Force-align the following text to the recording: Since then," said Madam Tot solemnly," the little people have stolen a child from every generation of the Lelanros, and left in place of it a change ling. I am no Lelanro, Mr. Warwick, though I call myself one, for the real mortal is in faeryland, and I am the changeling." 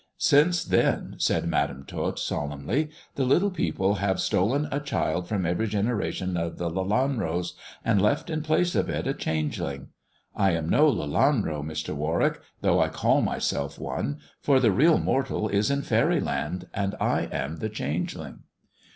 Since 0.17 0.63
then," 0.63 1.13
said 1.19 1.47
Madam 1.47 1.85
Tot 1.85 2.17
solemnly," 2.17 2.89
the 3.17 3.23
little 3.23 3.51
people 3.51 3.93
have 4.01 4.19
stolen 4.19 4.67
a 4.71 4.79
child 4.79 5.27
from 5.27 5.45
every 5.45 5.67
generation 5.67 6.35
of 6.37 6.57
the 6.57 6.71
Lelanros, 6.71 7.53
and 7.85 8.01
left 8.01 8.27
in 8.31 8.41
place 8.41 8.73
of 8.73 8.89
it 8.89 9.05
a 9.05 9.13
change 9.13 9.59
ling. 9.59 9.89
I 10.35 10.53
am 10.53 10.67
no 10.67 10.89
Lelanro, 10.91 11.61
Mr. 11.63 11.93
Warwick, 11.93 12.41
though 12.61 12.79
I 12.79 12.89
call 12.89 13.21
myself 13.21 13.77
one, 13.77 14.17
for 14.41 14.59
the 14.59 14.71
real 14.71 14.97
mortal 14.97 15.47
is 15.47 15.69
in 15.69 15.83
faeryland, 15.83 16.65
and 16.73 16.95
I 16.99 17.29
am 17.31 17.57
the 17.57 17.69
changeling." 17.69 18.39